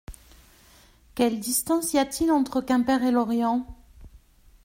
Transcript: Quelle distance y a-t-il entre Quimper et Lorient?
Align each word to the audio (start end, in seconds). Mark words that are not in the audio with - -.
Quelle 1.13 1.39
distance 1.39 1.93
y 1.93 1.99
a-t-il 1.99 2.31
entre 2.31 2.59
Quimper 2.59 3.03
et 3.03 3.11
Lorient? 3.11 3.67